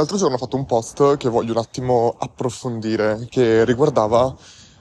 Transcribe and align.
L'altro 0.00 0.16
giorno 0.16 0.36
ho 0.36 0.38
fatto 0.38 0.56
un 0.56 0.64
post 0.64 1.18
che 1.18 1.28
voglio 1.28 1.52
un 1.52 1.58
attimo 1.58 2.14
approfondire, 2.18 3.26
che 3.28 3.66
riguardava 3.66 4.34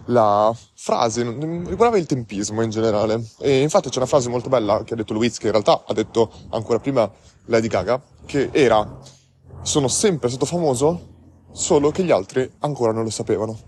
la 0.05 0.55
frase, 0.75 1.23
riguardava 1.23 1.97
il 1.97 2.05
tempismo 2.05 2.61
in 2.61 2.69
generale. 2.69 3.21
E 3.39 3.59
infatti 3.59 3.89
c'è 3.89 3.97
una 3.97 4.05
frase 4.05 4.29
molto 4.29 4.47
bella 4.47 4.81
che 4.85 4.93
ha 4.93 4.95
detto 4.95 5.11
Luiz, 5.11 5.37
che 5.37 5.47
in 5.47 5.51
realtà 5.51 5.83
ha 5.85 5.91
detto 5.91 6.31
ancora 6.51 6.79
prima 6.79 7.11
Lady 7.47 7.67
Gaga, 7.67 8.01
che 8.25 8.47
era 8.53 8.97
sono 9.61 9.89
sempre 9.89 10.29
stato 10.29 10.45
famoso, 10.45 11.07
solo 11.51 11.91
che 11.91 12.05
gli 12.05 12.11
altri 12.11 12.49
ancora 12.59 12.93
non 12.93 13.03
lo 13.03 13.09
sapevano. 13.09 13.59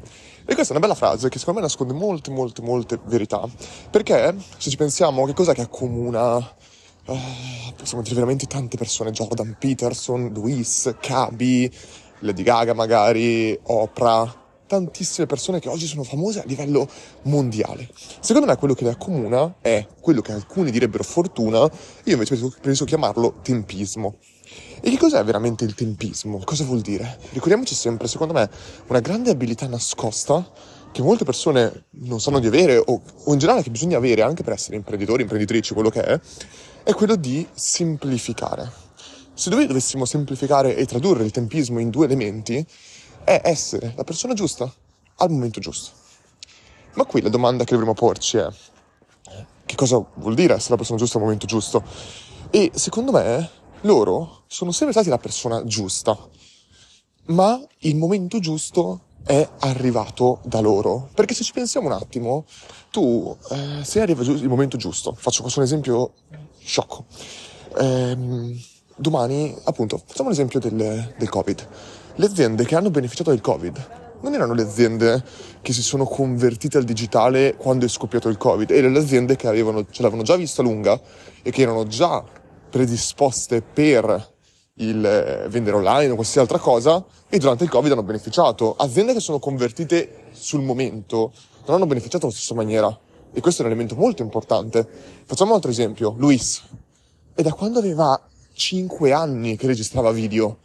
E 0.46 0.54
questa 0.54 0.74
è 0.74 0.78
una 0.78 0.88
bella 0.88 0.96
frase 0.96 1.28
che 1.28 1.38
secondo 1.38 1.60
me 1.60 1.66
nasconde 1.66 1.92
molte, 1.92 2.32
molte, 2.32 2.62
molte 2.62 2.98
verità. 3.04 3.46
Perché 3.90 4.38
se 4.58 4.70
ci 4.70 4.78
pensiamo, 4.78 5.26
che 5.26 5.34
cosa 5.34 5.54
che 5.54 5.64
accomuna 5.64 6.56
uh, 7.06 7.74
possiamo 7.76 8.04
dire 8.04 8.16
veramente 8.16 8.46
tante 8.46 8.78
persone, 8.78 9.12
Jordan 9.12 9.56
Peterson, 9.60 10.32
Luis, 10.34 10.96
Kabi, 11.00 11.72
Lady 12.20 12.44
Gaga 12.44 12.74
magari, 12.74 13.58
Oprah, 13.64 14.42
tantissime 14.68 15.28
persone 15.28 15.60
che 15.60 15.68
oggi 15.68 15.86
sono 15.86 16.04
famose 16.04 16.40
a 16.40 16.44
livello 16.46 16.88
mondiale. 17.24 17.90
Secondo 18.22 18.48
me 18.48 18.56
quello 18.56 18.74
che 18.74 18.86
le 18.86 18.92
accomuna 18.92 19.56
è 19.60 19.86
quello 20.00 20.22
che 20.22 20.32
alcuni 20.32 20.72
direbbero 20.72 21.04
fortuna, 21.04 21.60
io 21.60 22.14
invece 22.14 22.38
preferisco 22.38 22.86
chiamarlo 22.86 23.40
tempismo. 23.42 24.16
E 24.80 24.90
che 24.90 24.98
cos'è 24.98 25.24
veramente 25.24 25.66
il 25.66 25.76
tempismo? 25.76 26.42
Cosa 26.44 26.64
vuol 26.64 26.82
dire? 26.82 27.20
Ricordiamoci 27.32 27.76
sempre, 27.76 28.08
secondo 28.08 28.34
me, 28.34 28.50
una 28.88 29.00
grande 29.00 29.30
abilità 29.30 29.68
nascosta 29.68 30.50
che 30.92 31.02
molte 31.02 31.24
persone 31.24 31.86
non 32.02 32.20
sanno 32.20 32.40
di 32.40 32.48
avere 32.48 32.78
o, 32.78 33.02
o 33.24 33.34
in 33.34 33.40
generale 33.40 33.64
che 33.64 33.70
bisogna 33.70 33.98
avere 33.98 34.22
anche 34.22 34.44
per 34.44 34.54
essere 34.54 34.76
imprenditori, 34.76 35.22
imprenditrici, 35.22 35.74
quello 35.74 35.90
che 35.90 36.02
è, 36.02 36.20
è 36.84 36.94
quello 36.94 37.16
di 37.16 37.48
semplificare. 37.54 38.72
Se 39.34 39.50
noi 39.50 39.68
dovessimo 39.68 40.06
semplificare 40.06 40.76
e 40.76 40.86
tradurre 40.86 41.24
il 41.24 41.32
tempismo 41.32 41.80
in 41.80 41.90
due 41.90 42.06
elementi, 42.06 42.66
è 43.24 43.42
essere 43.44 43.94
la 43.96 44.04
persona 44.04 44.34
giusta 44.34 44.72
al 45.18 45.30
momento 45.30 45.60
giusto. 45.60 45.92
Ma 46.94 47.06
qui 47.06 47.22
la 47.22 47.30
domanda 47.30 47.64
che 47.64 47.72
dovremmo 47.72 47.94
porci 47.94 48.38
è 48.38 48.48
che 49.66 49.76
cosa 49.76 50.04
vuol 50.16 50.34
dire 50.34 50.54
essere 50.54 50.72
la 50.72 50.78
persona 50.78 51.00
giusta 51.00 51.18
al 51.18 51.24
momento 51.24 51.46
giusto? 51.46 51.84
E 52.50 52.72
secondo 52.74 53.12
me 53.12 53.50
loro 53.82 54.44
sono 54.48 54.72
sempre 54.72 54.94
stati 54.94 55.10
la 55.10 55.18
persona 55.18 55.64
giusta, 55.64 56.18
ma 57.28 57.60
il 57.80 57.96
momento 57.96 58.40
giusto 58.40 59.06
è 59.24 59.48
arrivato 59.60 60.40
da 60.44 60.60
loro. 60.60 61.10
Perché 61.14 61.34
se 61.34 61.44
ci 61.44 61.54
pensiamo 61.54 61.88
un 61.88 61.94
attimo, 61.94 62.46
tu, 62.90 63.36
eh, 63.52 63.84
se 63.84 64.02
arriva 64.02 64.24
il 64.24 64.50
momento 64.50 64.78
giusto, 64.78 65.14
faccio 65.18 65.42
questo 65.42 65.60
un 65.60 65.66
esempio 65.66 66.14
sciocco. 66.60 67.06
Ehm, 67.78 68.60
domani, 68.96 69.56
appunto, 69.64 70.02
facciamo 70.06 70.30
l'esempio 70.30 70.60
del, 70.60 71.14
del 71.18 71.30
Covid. 71.30 71.68
Le 72.16 72.26
aziende 72.26 72.66
che 72.66 72.76
hanno 72.76 72.90
beneficiato 72.90 73.30
del 73.30 73.42
Covid 73.42 74.00
non 74.22 74.34
erano 74.34 74.54
le 74.54 74.64
aziende 74.64 75.24
che 75.62 75.74
si 75.74 75.82
sono 75.82 76.06
convertite 76.06 76.78
al 76.78 76.84
digitale 76.84 77.56
quando 77.56 77.86
è 77.86 77.90
scoppiato 77.90 78.30
il 78.30 78.38
Covid, 78.38 78.70
erano 78.72 78.94
le 78.94 79.00
aziende 79.00 79.36
che 79.36 79.48
avevano, 79.48 79.86
ce 79.90 80.02
l'avevano 80.02 80.24
già 80.24 80.36
vista 80.36 80.62
lunga 80.62 81.00
e 81.42 81.52
che 81.52 81.62
erano 81.62 81.88
già 81.88 82.24
predisposte 82.70 83.62
per 83.62 84.31
il 84.82 85.06
eh, 85.06 85.48
vendere 85.50 85.78
online 85.78 86.12
o 86.12 86.16
qualsiasi 86.16 86.40
altra 86.40 86.60
cosa 86.60 87.04
e 87.30 87.38
durante 87.38 87.64
il 87.64 87.70
Covid 87.70 87.92
hanno 87.92 88.04
beneficiato. 88.04 88.76
Aziende 88.78 89.14
che 89.14 89.20
sono 89.20 89.40
convertite 89.40 90.26
sul 90.32 90.62
momento 90.62 91.32
non 91.66 91.76
hanno 91.76 91.86
beneficiato 91.86 92.26
alla 92.26 92.34
stessa 92.34 92.56
maniera 92.56 92.96
e 93.34 93.40
questo 93.40 93.62
è 93.62 93.66
un 93.66 93.72
elemento 93.72 93.96
molto 93.96 94.22
importante. 94.22 94.88
Facciamo 95.26 95.52
un 95.52 95.56
altro 95.56 95.72
esempio, 95.72 96.14
Luis. 96.18 96.62
È 97.34 97.42
da 97.42 97.54
quando 97.54 97.80
aveva 97.80 98.20
5 98.54 99.14
anni 99.14 99.56
che 99.56 99.68
registrava 99.68 100.12
video. 100.12 100.58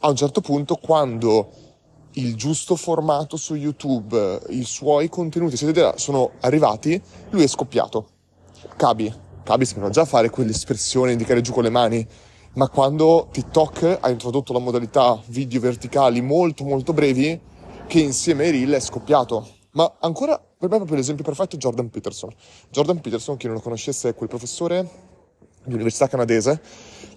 A 0.00 0.08
un 0.08 0.16
certo 0.16 0.40
punto, 0.40 0.76
quando 0.76 1.48
il 2.12 2.34
giusto 2.34 2.76
formato 2.76 3.36
su 3.36 3.54
YouTube, 3.54 4.40
i 4.48 4.64
suoi 4.64 5.08
contenuti 5.08 5.56
sono 5.96 6.32
arrivati, 6.40 7.00
lui 7.30 7.44
è 7.44 7.46
scoppiato. 7.46 8.08
Cabi, 8.76 9.12
Cabi 9.42 9.64
sapeva 9.64 9.88
già 9.90 10.04
fare 10.04 10.28
quell'espressione, 10.28 11.12
indicare 11.12 11.40
giù 11.40 11.52
con 11.52 11.62
le 11.62 11.70
mani, 11.70 12.06
ma 12.54 12.68
quando 12.68 13.28
TikTok 13.30 13.98
ha 14.00 14.10
introdotto 14.10 14.52
la 14.52 14.58
modalità 14.58 15.20
video 15.26 15.60
verticali 15.60 16.20
molto 16.20 16.64
molto 16.64 16.92
brevi, 16.92 17.40
che 17.86 18.00
insieme 18.00 18.44
ai 18.44 18.50
reel 18.50 18.72
è 18.72 18.80
scoppiato. 18.80 19.46
Ma 19.72 19.90
ancora, 20.00 20.38
per 20.38 20.68
me 20.68 20.76
proprio 20.76 20.96
l'esempio 20.96 21.24
perfetto 21.24 21.56
è 21.56 21.58
Jordan 21.58 21.88
Peterson. 21.88 22.30
Jordan 22.70 23.00
Peterson, 23.00 23.36
chi 23.36 23.46
non 23.46 23.56
lo 23.56 23.62
conoscesse, 23.62 24.10
è 24.10 24.14
quel 24.14 24.28
professore 24.28 24.88
di 25.64 25.72
università 25.74 26.08
canadese 26.08 26.60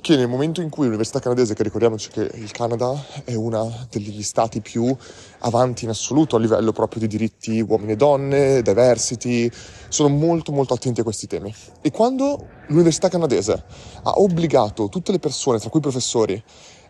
che 0.06 0.16
nel 0.16 0.28
momento 0.28 0.62
in 0.62 0.70
cui 0.70 0.84
l'università 0.84 1.20
canadese, 1.20 1.56
che 1.56 1.64
ricordiamoci 1.64 2.10
che 2.10 2.30
il 2.36 2.52
Canada 2.52 2.94
è 3.24 3.34
uno 3.34 3.88
degli 3.90 4.22
stati 4.22 4.62
più 4.62 4.96
avanti 5.40 5.86
in 5.86 5.90
assoluto 5.90 6.36
a 6.36 6.40
livello 6.40 6.72
proprio 6.74 7.00
di 7.00 7.08
diritti 7.08 7.60
uomini 7.60 7.94
e 7.94 7.96
donne, 7.96 8.62
diversity, 8.62 9.50
sono 9.90 10.10
molto 10.10 10.52
molto 10.52 10.76
attenti 10.76 11.00
a 11.00 11.04
questi 11.04 11.26
temi. 11.26 11.52
E 11.82 11.90
quando 11.90 12.50
l'università 12.68 13.10
canadese 13.10 13.64
ha 14.04 14.12
obbligato 14.18 14.90
tutte 14.90 15.12
le 15.12 15.18
persone, 15.18 15.58
tra 15.58 15.72
cui 15.72 15.80
i 15.80 15.82
professori, 15.82 16.44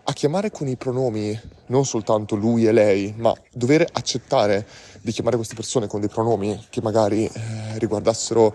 a 0.07 0.13
chiamare 0.13 0.51
con 0.51 0.67
i 0.67 0.75
pronomi 0.75 1.39
non 1.67 1.85
soltanto 1.85 2.35
lui 2.35 2.67
e 2.67 2.73
lei, 2.73 3.13
ma 3.15 3.33
dover 3.51 3.87
accettare 3.93 4.67
di 5.01 5.11
chiamare 5.11 5.37
queste 5.37 5.55
persone 5.55 5.87
con 5.87 5.99
dei 5.99 6.09
pronomi 6.09 6.65
che 6.69 6.81
magari 6.81 7.25
eh, 7.25 7.31
riguardassero 7.79 8.53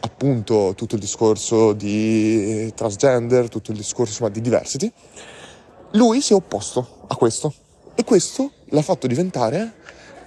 appunto 0.00 0.72
tutto 0.76 0.94
il 0.94 1.00
discorso 1.00 1.72
di 1.72 2.72
transgender, 2.74 3.48
tutto 3.48 3.70
il 3.70 3.76
discorso 3.76 4.12
insomma, 4.12 4.30
di 4.30 4.40
diversity, 4.40 4.92
lui 5.92 6.20
si 6.20 6.32
è 6.32 6.36
opposto 6.36 7.04
a 7.06 7.16
questo. 7.16 7.52
E 7.94 8.04
questo 8.04 8.52
l'ha 8.66 8.82
fatto 8.82 9.06
diventare 9.06 9.74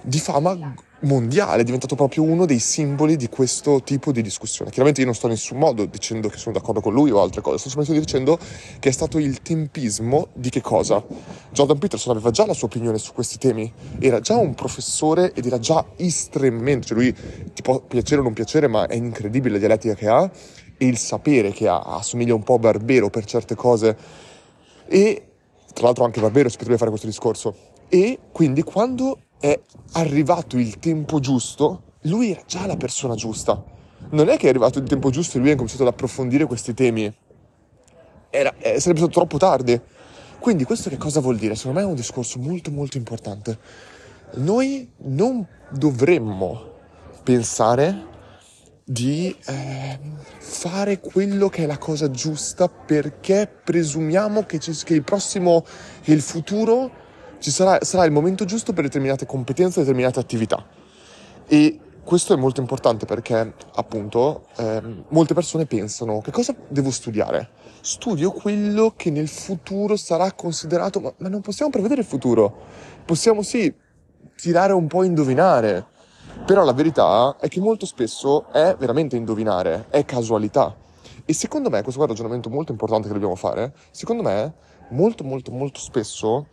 di 0.02 0.18
fama 0.18 0.74
mondiale, 1.02 1.62
è 1.62 1.64
diventato 1.64 1.94
proprio 1.94 2.22
uno 2.22 2.46
dei 2.46 2.58
simboli 2.58 3.16
di 3.16 3.28
questo 3.28 3.82
tipo 3.82 4.12
di 4.12 4.22
discussione. 4.22 4.70
Chiaramente 4.70 5.00
io 5.00 5.06
non 5.06 5.14
sto 5.14 5.26
in 5.26 5.32
nessun 5.32 5.58
modo 5.58 5.84
dicendo 5.84 6.28
che 6.28 6.36
sono 6.36 6.54
d'accordo 6.54 6.80
con 6.80 6.92
lui 6.92 7.10
o 7.10 7.20
altre 7.20 7.40
cose, 7.40 7.58
sto 7.58 7.68
semplicemente 7.68 8.06
dicendo 8.06 8.38
che 8.78 8.88
è 8.88 8.92
stato 8.92 9.18
il 9.18 9.42
tempismo 9.42 10.28
di 10.34 10.50
che 10.50 10.60
cosa? 10.60 11.04
Jordan 11.50 11.78
Peterson 11.78 12.12
aveva 12.12 12.30
già 12.30 12.46
la 12.46 12.54
sua 12.54 12.66
opinione 12.66 12.98
su 12.98 13.12
questi 13.12 13.38
temi, 13.38 13.72
era 13.98 14.20
già 14.20 14.36
un 14.36 14.54
professore 14.54 15.32
ed 15.32 15.46
era 15.46 15.58
già 15.58 15.84
estremamente, 15.96 16.86
cioè 16.88 16.96
lui 16.96 17.14
ti 17.52 17.62
può 17.62 17.80
piacere 17.80 18.20
o 18.20 18.24
non 18.24 18.32
piacere, 18.32 18.68
ma 18.68 18.86
è 18.86 18.94
incredibile 18.94 19.54
la 19.54 19.58
dialettica 19.58 19.94
che 19.94 20.08
ha 20.08 20.30
e 20.76 20.86
il 20.86 20.98
sapere 20.98 21.52
che 21.52 21.68
ha, 21.68 21.80
assomiglia 21.80 22.34
un 22.34 22.42
po' 22.42 22.54
a 22.54 22.58
Barbero 22.58 23.10
per 23.10 23.24
certe 23.24 23.54
cose 23.54 23.96
e 24.86 25.26
tra 25.72 25.84
l'altro 25.86 26.04
anche 26.04 26.20
Barbero 26.20 26.48
si 26.48 26.56
potrebbe 26.56 26.78
fare 26.78 26.90
questo 26.90 27.06
discorso 27.06 27.54
e 27.88 28.18
quindi 28.32 28.62
quando 28.62 29.18
è 29.42 29.60
arrivato 29.94 30.56
il 30.56 30.78
tempo 30.78 31.18
giusto, 31.18 31.82
lui 32.02 32.30
era 32.30 32.42
già 32.46 32.64
la 32.64 32.76
persona 32.76 33.16
giusta. 33.16 33.60
Non 34.10 34.28
è 34.28 34.36
che 34.36 34.46
è 34.46 34.50
arrivato 34.50 34.78
il 34.78 34.84
tempo 34.84 35.10
giusto 35.10 35.36
e 35.36 35.40
lui 35.40 35.50
ha 35.50 35.54
cominciato 35.56 35.82
ad 35.82 35.88
approfondire 35.88 36.46
questi 36.46 36.74
temi. 36.74 37.12
Era, 38.30 38.54
eh, 38.58 38.78
sarebbe 38.78 39.00
stato 39.00 39.12
troppo 39.12 39.38
tardi. 39.38 39.80
Quindi 40.38 40.62
questo 40.62 40.90
che 40.90 40.96
cosa 40.96 41.18
vuol 41.18 41.38
dire? 41.38 41.56
Secondo 41.56 41.80
me 41.80 41.84
è 41.86 41.88
un 41.88 41.96
discorso 41.96 42.38
molto 42.38 42.70
molto 42.70 42.98
importante. 42.98 43.58
Noi 44.34 44.88
non 44.98 45.44
dovremmo 45.70 46.74
pensare 47.24 48.10
di 48.84 49.36
eh, 49.46 49.98
fare 50.38 51.00
quello 51.00 51.48
che 51.48 51.64
è 51.64 51.66
la 51.66 51.78
cosa 51.78 52.12
giusta 52.12 52.68
perché 52.68 53.50
presumiamo 53.64 54.44
che, 54.44 54.58
che 54.58 54.94
il 54.94 55.02
prossimo, 55.02 55.64
che 56.00 56.12
il 56.12 56.20
futuro 56.20 57.00
ci 57.42 57.50
sarà, 57.50 57.82
sarà 57.82 58.04
il 58.04 58.12
momento 58.12 58.44
giusto 58.44 58.72
per 58.72 58.84
determinate 58.84 59.26
competenze, 59.26 59.80
determinate 59.80 60.20
attività. 60.20 60.64
E 61.48 61.80
questo 62.04 62.32
è 62.32 62.36
molto 62.36 62.60
importante 62.60 63.04
perché, 63.04 63.54
appunto, 63.74 64.46
ehm, 64.56 65.06
molte 65.08 65.34
persone 65.34 65.66
pensano 65.66 66.20
che 66.20 66.30
cosa 66.30 66.54
devo 66.68 66.92
studiare? 66.92 67.50
Studio 67.80 68.30
quello 68.30 68.94
che 68.96 69.10
nel 69.10 69.26
futuro 69.26 69.96
sarà 69.96 70.30
considerato, 70.32 71.00
ma, 71.00 71.12
ma 71.16 71.28
non 71.28 71.40
possiamo 71.40 71.72
prevedere 71.72 72.02
il 72.02 72.06
futuro. 72.06 72.54
Possiamo 73.04 73.42
sì 73.42 73.74
tirare 74.36 74.72
un 74.72 74.86
po' 74.86 75.00
a 75.00 75.04
indovinare, 75.04 75.86
però 76.46 76.62
la 76.64 76.72
verità 76.72 77.36
è 77.40 77.48
che 77.48 77.58
molto 77.58 77.86
spesso 77.86 78.52
è 78.52 78.76
veramente 78.78 79.16
indovinare, 79.16 79.86
è 79.90 80.04
casualità. 80.04 80.76
E 81.24 81.32
secondo 81.34 81.70
me, 81.70 81.82
questo 81.82 82.00
è 82.00 82.04
un 82.04 82.08
ragionamento 82.08 82.50
molto 82.50 82.70
importante 82.70 83.08
che 83.08 83.14
dobbiamo 83.14 83.34
fare, 83.34 83.74
secondo 83.90 84.22
me, 84.22 84.54
molto 84.90 85.24
molto 85.24 85.50
molto 85.50 85.80
spesso 85.80 86.46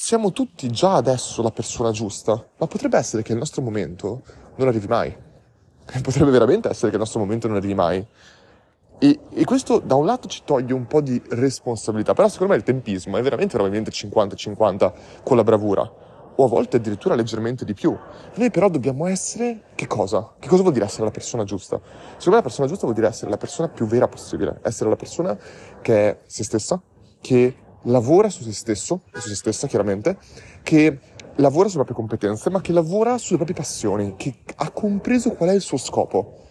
siamo 0.00 0.30
tutti 0.30 0.70
già 0.70 0.94
adesso 0.94 1.42
la 1.42 1.50
persona 1.50 1.90
giusta, 1.90 2.32
ma 2.58 2.66
potrebbe 2.68 2.96
essere 2.96 3.24
che 3.24 3.32
il 3.32 3.38
nostro 3.38 3.62
momento 3.62 4.22
non 4.54 4.68
arrivi 4.68 4.86
mai. 4.86 5.12
Potrebbe 6.00 6.30
veramente 6.30 6.68
essere 6.68 6.90
che 6.90 6.94
il 6.94 7.00
nostro 7.00 7.18
momento 7.18 7.48
non 7.48 7.56
arrivi 7.56 7.74
mai. 7.74 8.06
E, 9.00 9.18
e, 9.28 9.44
questo 9.44 9.80
da 9.80 9.96
un 9.96 10.06
lato 10.06 10.28
ci 10.28 10.42
toglie 10.44 10.72
un 10.72 10.86
po' 10.86 11.00
di 11.00 11.20
responsabilità, 11.30 12.14
però 12.14 12.28
secondo 12.28 12.52
me 12.52 12.58
il 12.58 12.64
tempismo 12.64 13.16
è 13.16 13.22
veramente 13.22 13.54
probabilmente 13.54 13.90
50-50 13.90 14.92
con 15.24 15.36
la 15.36 15.42
bravura, 15.42 15.82
o 15.82 16.44
a 16.44 16.48
volte 16.48 16.76
addirittura 16.76 17.16
leggermente 17.16 17.64
di 17.64 17.74
più. 17.74 17.94
Noi 18.36 18.50
però 18.52 18.70
dobbiamo 18.70 19.06
essere 19.06 19.64
che 19.74 19.88
cosa? 19.88 20.34
Che 20.38 20.46
cosa 20.46 20.62
vuol 20.62 20.74
dire 20.74 20.84
essere 20.84 21.04
la 21.04 21.10
persona 21.10 21.42
giusta? 21.42 21.76
Secondo 21.76 22.30
me 22.30 22.36
la 22.36 22.42
persona 22.42 22.68
giusta 22.68 22.84
vuol 22.84 22.94
dire 22.94 23.08
essere 23.08 23.30
la 23.30 23.36
persona 23.36 23.68
più 23.68 23.84
vera 23.84 24.06
possibile, 24.06 24.60
essere 24.62 24.90
la 24.90 24.96
persona 24.96 25.36
che 25.82 26.08
è 26.08 26.18
se 26.24 26.44
stessa, 26.44 26.80
che 27.20 27.66
lavora 27.82 28.28
su 28.28 28.42
se 28.42 28.52
stesso, 28.52 29.02
su 29.12 29.28
se 29.28 29.34
stessa 29.34 29.66
chiaramente, 29.66 30.18
che 30.62 30.98
lavora 31.36 31.68
sulle 31.68 31.84
proprie 31.84 31.96
competenze, 31.96 32.50
ma 32.50 32.60
che 32.60 32.72
lavora 32.72 33.18
sulle 33.18 33.36
proprie 33.36 33.56
passioni, 33.56 34.14
che 34.16 34.34
ha 34.56 34.70
compreso 34.70 35.30
qual 35.32 35.50
è 35.50 35.54
il 35.54 35.60
suo 35.60 35.76
scopo. 35.76 36.46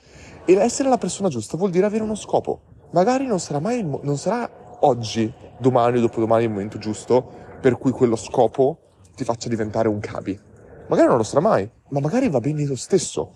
E 0.45 0.53
essere 0.53 0.89
la 0.89 0.97
persona 0.97 1.29
giusta 1.29 1.57
vuol 1.57 1.71
dire 1.71 1.85
avere 1.85 2.03
uno 2.03 2.15
scopo. 2.15 2.61
Magari 2.91 3.25
non 3.25 3.39
sarà 3.39 3.59
mai, 3.59 3.83
non 3.83 4.17
sarà 4.17 4.49
oggi, 4.81 5.31
domani 5.57 5.97
o 5.97 6.01
dopodomani 6.01 6.43
il 6.43 6.49
momento 6.49 6.77
giusto 6.77 7.45
per 7.59 7.77
cui 7.77 7.91
quello 7.91 8.15
scopo 8.15 8.77
ti 9.15 9.23
faccia 9.23 9.49
diventare 9.49 9.87
un 9.87 9.99
capi. 9.99 10.39
Magari 10.87 11.07
non 11.07 11.17
lo 11.17 11.23
sarà 11.23 11.41
mai, 11.41 11.69
ma 11.89 11.99
magari 11.99 12.29
va 12.29 12.39
bene 12.39 12.65
lo 12.65 12.75
stesso. 12.75 13.33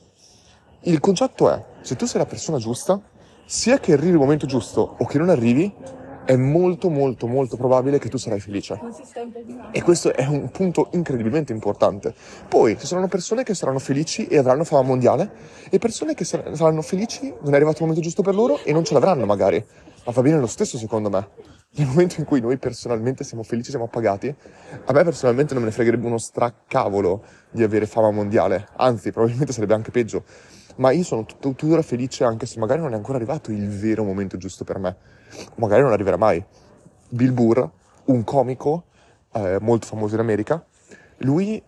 Il 0.81 0.99
concetto 0.99 1.49
è, 1.49 1.63
se 1.81 1.95
tu 1.95 2.05
sei 2.05 2.21
la 2.21 2.25
persona 2.25 2.57
giusta, 2.57 3.01
sia 3.45 3.79
che 3.79 3.93
arrivi 3.93 4.11
il 4.11 4.17
momento 4.17 4.45
giusto 4.45 4.95
o 4.97 5.05
che 5.05 5.17
non 5.17 5.29
arrivi, 5.29 5.73
è 6.31 6.37
molto 6.37 6.89
molto 6.89 7.27
molto 7.27 7.57
probabile 7.57 7.99
che 7.99 8.07
tu 8.07 8.15
sarai 8.15 8.39
felice. 8.39 8.79
E 9.71 9.81
questo 9.81 10.13
è 10.13 10.25
un 10.25 10.49
punto 10.49 10.87
incredibilmente 10.93 11.51
importante. 11.51 12.13
Poi 12.47 12.79
ci 12.79 12.87
saranno 12.87 13.09
persone 13.09 13.43
che 13.43 13.53
saranno 13.53 13.79
felici 13.79 14.27
e 14.27 14.37
avranno 14.37 14.63
fama 14.63 14.83
mondiale 14.83 15.29
e 15.69 15.77
persone 15.77 16.13
che 16.13 16.23
saranno 16.23 16.81
felici, 16.81 17.33
non 17.41 17.51
è 17.51 17.55
arrivato 17.57 17.79
il 17.79 17.81
momento 17.81 18.01
giusto 18.01 18.21
per 18.21 18.33
loro 18.33 18.63
e 18.63 18.71
non 18.71 18.85
ce 18.85 18.93
l'avranno 18.93 19.25
magari. 19.25 19.61
Ma 20.05 20.11
va 20.13 20.21
bene 20.21 20.39
lo 20.39 20.47
stesso 20.47 20.77
secondo 20.77 21.09
me. 21.09 21.27
Nel 21.73 21.87
momento 21.87 22.15
in 22.19 22.25
cui 22.25 22.39
noi 22.39 22.57
personalmente 22.57 23.25
siamo 23.25 23.43
felici, 23.43 23.69
siamo 23.69 23.85
appagati, 23.85 24.33
a 24.85 24.93
me 24.93 25.03
personalmente 25.03 25.53
non 25.53 25.63
me 25.63 25.69
ne 25.69 25.75
fregherebbe 25.75 26.05
uno 26.05 26.17
straccavolo 26.17 27.25
di 27.49 27.61
avere 27.61 27.85
fama 27.85 28.09
mondiale. 28.09 28.69
Anzi, 28.77 29.11
probabilmente 29.11 29.51
sarebbe 29.51 29.73
anche 29.73 29.91
peggio. 29.91 30.23
Ma 30.77 30.91
io 30.91 31.03
sono 31.03 31.25
tuttora 31.25 31.81
felice 31.81 32.23
anche 32.23 32.45
se 32.45 32.59
magari 32.59 32.81
non 32.81 32.94
è 32.94 32.95
ancora 32.95 33.18
arrivato 33.18 33.51
il 33.51 33.69
vero 33.69 34.03
momento 34.03 34.38
giusto 34.38 34.63
per 34.63 34.79
me 34.79 34.95
magari 35.56 35.81
non 35.81 35.91
arriverà 35.91 36.18
mai. 36.18 36.44
Bill 37.09 37.33
Burr, 37.33 37.63
un 38.06 38.23
comico 38.23 38.85
eh, 39.33 39.57
molto 39.59 39.88
famoso 39.88 40.15
in 40.15 40.21
America, 40.21 40.63
lui 41.18 41.62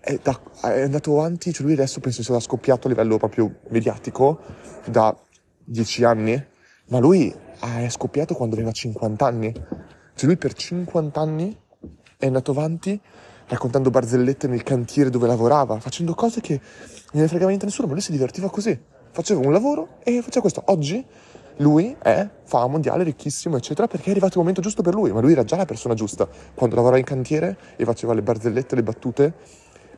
è, 0.00 0.18
da, 0.22 0.40
è, 0.62 0.82
andato 0.82 1.18
avanti, 1.18 1.52
cioè 1.52 1.64
lui 1.64 1.74
adesso 1.74 2.00
penso 2.00 2.22
sia 2.22 2.38
scoppiato 2.40 2.86
a 2.86 2.90
livello 2.90 3.16
proprio 3.18 3.60
mediatico 3.68 4.40
da 4.84 5.16
dieci 5.64 6.04
anni, 6.04 6.42
ma 6.88 6.98
lui 6.98 7.34
è 7.60 7.88
scoppiato 7.88 8.34
quando 8.34 8.56
aveva 8.56 8.72
50 8.72 9.26
anni. 9.26 9.52
Cioè 9.52 10.26
lui 10.26 10.36
per 10.36 10.52
50 10.52 11.20
anni 11.20 11.56
è 12.18 12.26
andato 12.26 12.50
avanti 12.50 13.00
raccontando 13.46 13.90
barzellette 13.90 14.48
nel 14.48 14.62
cantiere 14.62 15.10
dove 15.10 15.26
lavorava, 15.26 15.78
facendo 15.80 16.14
cose 16.14 16.40
che 16.40 16.60
non 17.12 17.22
ne 17.22 17.28
fregava 17.28 17.48
niente 17.48 17.66
a 17.66 17.68
nessuno, 17.68 17.86
ma 17.86 17.94
lui 17.94 18.02
si 18.02 18.12
divertiva 18.12 18.50
così. 18.50 18.78
Faceva 19.10 19.40
un 19.40 19.52
lavoro 19.52 19.98
e 20.02 20.20
faceva 20.22 20.40
questo. 20.40 20.62
Oggi 20.66 21.04
lui 21.58 21.94
è 22.02 22.28
fama 22.42 22.66
mondiale, 22.66 23.04
ricchissimo, 23.04 23.56
eccetera, 23.56 23.86
perché 23.86 24.06
è 24.06 24.10
arrivato 24.10 24.34
il 24.34 24.38
momento 24.38 24.60
giusto 24.60 24.82
per 24.82 24.94
lui, 24.94 25.12
ma 25.12 25.20
lui 25.20 25.32
era 25.32 25.44
già 25.44 25.56
la 25.56 25.64
persona 25.64 25.94
giusta 25.94 26.28
quando 26.54 26.74
lavorava 26.74 26.98
in 26.98 27.04
cantiere 27.04 27.56
e 27.76 27.84
faceva 27.84 28.12
le 28.14 28.22
barzellette, 28.22 28.74
le 28.74 28.82
battute 28.82 29.34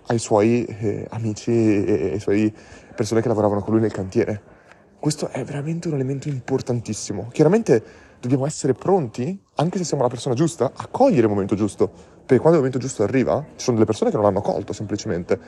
ai 0.09 0.19
suoi 0.19 0.65
eh, 0.65 1.07
amici 1.11 1.51
e 1.51 2.11
ai 2.13 2.21
suoi 2.21 2.55
persone 2.95 3.23
che 3.23 3.29
lavoravano 3.29 3.63
con 3.63 3.73
lui 3.73 3.81
nel 3.81 3.93
cantiere. 3.93 4.55
Questo 4.99 5.29
è 5.29 5.45
veramente 5.45 5.89
un 5.89 5.95
elemento 5.95 6.29
importantissimo. 6.29 7.29
Chiaramente 7.33 7.83
dobbiamo 8.21 8.47
essere 8.47 8.73
pronti, 8.73 9.39
anche 9.57 9.79
se 9.79 9.85
siamo 9.85 10.03
la 10.03 10.09
persona 10.09 10.35
giusta, 10.35 10.73
a 10.75 10.87
cogliere 10.89 11.23
il 11.23 11.29
momento 11.29 11.55
giusto, 11.55 11.91
perché 12.27 12.41
quando 12.43 12.59
il 12.59 12.65
momento 12.65 12.79
giusto 12.79 13.05
arriva, 13.05 13.41
ci 13.55 13.63
sono 13.65 13.77
delle 13.77 13.87
persone 13.87 14.11
che 14.11 14.17
non 14.17 14.25
l'hanno 14.25 14.41
colto 14.41 14.73
semplicemente. 14.73 15.39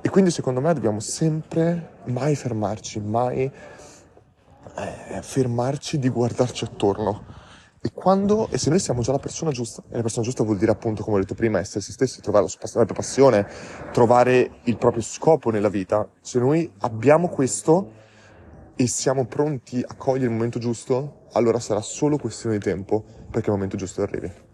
E 0.00 0.08
quindi 0.10 0.30
secondo 0.30 0.60
me 0.60 0.72
dobbiamo 0.72 1.00
sempre 1.00 1.96
mai 2.04 2.36
fermarci, 2.36 3.00
mai 3.00 3.42
eh, 4.76 5.22
fermarci 5.22 5.98
di 5.98 6.08
guardarci 6.08 6.64
attorno. 6.64 7.38
E 7.82 7.90
quando, 7.92 8.48
e 8.50 8.58
se 8.58 8.70
noi 8.70 8.78
siamo 8.78 9.02
già 9.02 9.10
la 9.10 9.18
persona 9.18 9.50
giusta, 9.50 9.82
e 9.90 9.96
la 9.96 10.02
persona 10.02 10.24
giusta 10.24 10.44
vuol 10.44 10.56
dire 10.56 10.70
appunto, 10.70 11.02
come 11.02 11.16
ho 11.16 11.20
detto 11.20 11.34
prima, 11.34 11.58
essere 11.58 11.80
se 11.80 11.90
stessi, 11.90 12.20
trovare 12.20 12.46
la 12.46 12.68
propria 12.70 12.94
passione, 12.94 13.48
trovare 13.90 14.60
il 14.64 14.76
proprio 14.76 15.02
scopo 15.02 15.50
nella 15.50 15.68
vita, 15.68 16.08
se 16.20 16.38
noi 16.38 16.70
abbiamo 16.80 17.28
questo 17.28 17.92
e 18.76 18.86
siamo 18.86 19.26
pronti 19.26 19.82
a 19.84 19.94
cogliere 19.96 20.26
il 20.26 20.32
momento 20.32 20.60
giusto, 20.60 21.26
allora 21.32 21.58
sarà 21.58 21.80
solo 21.80 22.18
questione 22.18 22.58
di 22.58 22.64
tempo 22.64 23.02
perché 23.30 23.48
il 23.48 23.54
momento 23.54 23.76
giusto 23.76 24.02
arrivi. 24.02 24.49